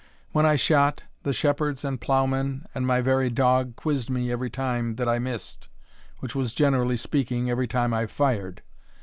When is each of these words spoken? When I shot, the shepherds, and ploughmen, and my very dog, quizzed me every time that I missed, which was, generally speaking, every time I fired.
When 0.31 0.47
I 0.47 0.55
shot, 0.55 1.03
the 1.21 1.31
shepherds, 1.31 1.85
and 1.85 2.01
ploughmen, 2.01 2.65
and 2.73 2.87
my 2.87 3.01
very 3.01 3.29
dog, 3.29 3.75
quizzed 3.75 4.09
me 4.09 4.31
every 4.31 4.49
time 4.49 4.95
that 4.95 5.07
I 5.07 5.19
missed, 5.19 5.69
which 6.21 6.33
was, 6.33 6.53
generally 6.53 6.97
speaking, 6.97 7.51
every 7.51 7.67
time 7.67 7.93
I 7.93 8.07
fired. 8.07 8.63